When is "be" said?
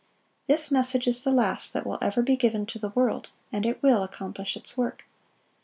2.23-2.35